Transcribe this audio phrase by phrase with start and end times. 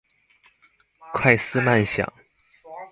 [1.13, 2.11] 快思慢想